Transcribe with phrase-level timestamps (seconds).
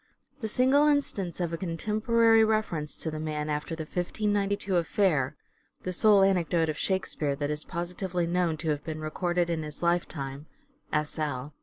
[0.39, 5.35] The single instance of a contemporary reference to the man, after the 1592 affair("
[5.83, 9.83] The sole anecdote of Shakespeare that is positively known to have been recorded in his
[9.83, 10.47] lifetime,"
[10.91, 11.19] S.
[11.19, 11.53] L.)